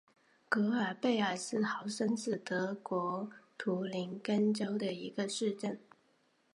[0.49, 5.77] 格尔贝尔斯豪森是德国图林根州的一个市镇。